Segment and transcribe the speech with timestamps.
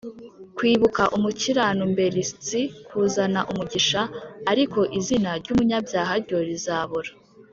[0.57, 4.01] kwibuka umukiranumberstsi kuzana umugisha,
[4.51, 7.11] ariko izina ry’umunyabyaha ryo rizabora